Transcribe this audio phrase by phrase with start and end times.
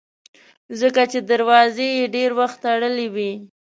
[0.79, 3.31] ځکه چې دروازې یې ډېر وخت تړلې وي.